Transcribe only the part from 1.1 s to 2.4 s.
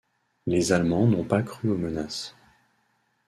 pas cru aux menaces.